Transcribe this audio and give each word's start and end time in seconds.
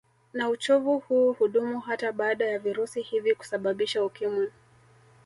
Na 0.33 0.49
uchovu 0.49 0.99
huu 0.99 1.33
hudumu 1.33 1.79
hata 1.79 2.11
baada 2.11 2.45
ya 2.45 2.59
virusi 2.59 3.01
hivi 3.01 3.35
kusababisha 3.35 4.05
Ukimwi 4.05 4.49